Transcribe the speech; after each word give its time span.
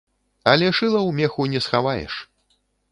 Але 0.53 0.67
шыла 0.77 0.99
ў 1.09 1.21
меху 1.21 1.49
не 1.53 1.59
схаваеш. 1.67 2.13